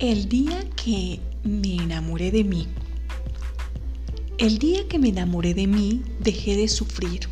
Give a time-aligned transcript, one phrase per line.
[0.00, 2.68] El día que me enamoré de mí.
[4.38, 7.22] El día que me enamoré de mí, dejé de sufrir.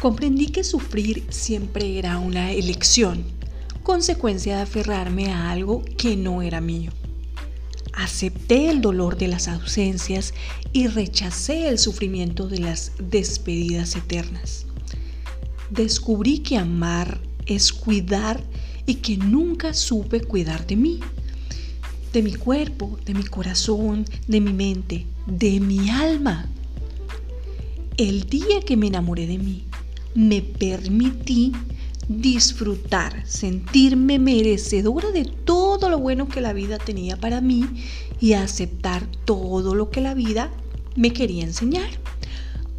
[0.00, 3.24] Comprendí que sufrir siempre era una elección,
[3.82, 6.92] consecuencia de aferrarme a algo que no era mío.
[7.92, 10.32] Acepté el dolor de las ausencias
[10.72, 14.64] y rechacé el sufrimiento de las despedidas eternas.
[15.70, 21.00] Descubrí que amar es cuidar y que nunca supe cuidar de mí,
[22.12, 26.48] de mi cuerpo, de mi corazón, de mi mente, de mi alma.
[27.96, 29.64] El día que me enamoré de mí,
[30.14, 31.52] me permití
[32.08, 37.64] disfrutar, sentirme merecedora de todo lo bueno que la vida tenía para mí
[38.20, 40.50] y aceptar todo lo que la vida
[40.96, 41.88] me quería enseñar.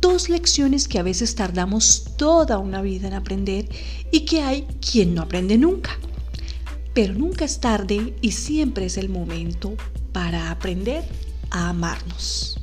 [0.02, 3.70] Dos lecciones que a veces tardamos toda una vida en aprender
[4.12, 5.98] y que hay quien no aprende nunca.
[6.94, 9.76] Pero nunca es tarde y siempre es el momento
[10.12, 11.04] para aprender
[11.50, 12.58] a amarnos.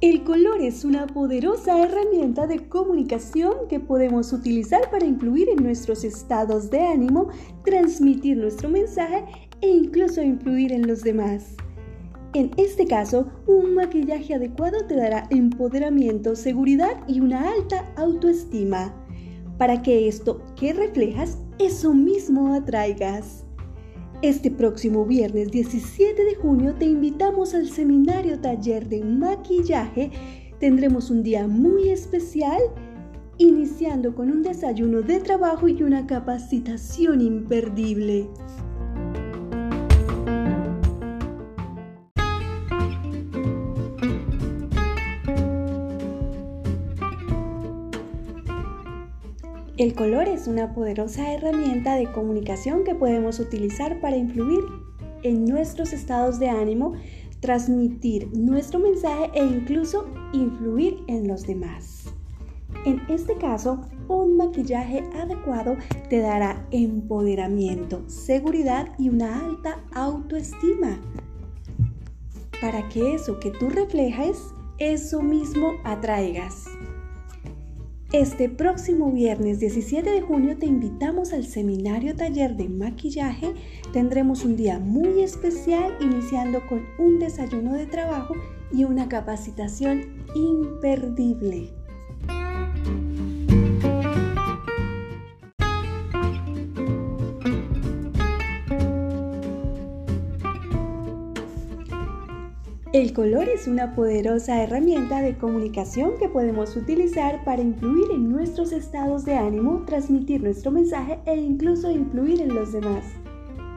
[0.00, 6.04] El color es una poderosa herramienta de comunicación que podemos utilizar para influir en nuestros
[6.04, 7.30] estados de ánimo,
[7.64, 9.24] transmitir nuestro mensaje
[9.60, 11.56] e incluso influir en los demás.
[12.34, 18.94] En este caso, un maquillaje adecuado te dará empoderamiento, seguridad y una alta autoestima,
[19.56, 23.44] para que esto que reflejas, eso mismo atraigas.
[24.20, 30.10] Este próximo viernes 17 de junio te invitamos al seminario taller de maquillaje.
[30.60, 32.60] Tendremos un día muy especial,
[33.38, 38.28] iniciando con un desayuno de trabajo y una capacitación imperdible.
[49.78, 54.58] El color es una poderosa herramienta de comunicación que podemos utilizar para influir
[55.22, 56.94] en nuestros estados de ánimo,
[57.38, 62.12] transmitir nuestro mensaje e incluso influir en los demás.
[62.86, 65.76] En este caso, un maquillaje adecuado
[66.10, 71.00] te dará empoderamiento, seguridad y una alta autoestima.
[72.60, 74.42] Para que eso que tú reflejes,
[74.78, 76.64] eso mismo atraigas.
[78.12, 83.52] Este próximo viernes 17 de junio te invitamos al seminario taller de maquillaje.
[83.92, 88.34] Tendremos un día muy especial iniciando con un desayuno de trabajo
[88.72, 91.77] y una capacitación imperdible.
[102.98, 108.72] El color es una poderosa herramienta de comunicación que podemos utilizar para influir en nuestros
[108.72, 113.04] estados de ánimo, transmitir nuestro mensaje e incluso influir en los demás.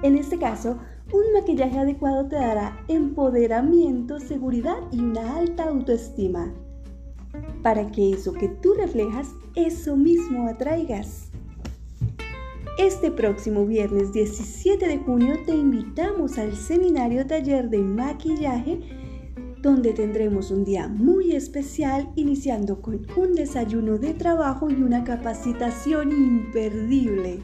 [0.01, 0.79] En este caso,
[1.13, 6.51] un maquillaje adecuado te dará empoderamiento, seguridad y una alta autoestima.
[7.61, 11.29] Para que eso que tú reflejas, eso mismo atraigas.
[12.79, 19.00] Este próximo viernes 17 de junio te invitamos al seminario taller de maquillaje
[19.61, 26.11] donde tendremos un día muy especial iniciando con un desayuno de trabajo y una capacitación
[26.11, 27.39] imperdible.